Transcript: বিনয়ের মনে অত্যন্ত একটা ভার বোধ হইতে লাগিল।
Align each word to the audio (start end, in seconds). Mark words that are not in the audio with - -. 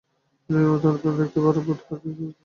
বিনয়ের 0.49 0.67
মনে 0.71 0.87
অত্যন্ত 0.89 1.19
একটা 1.25 1.39
ভার 1.43 1.55
বোধ 1.57 1.79
হইতে 1.81 2.05
লাগিল। 2.05 2.31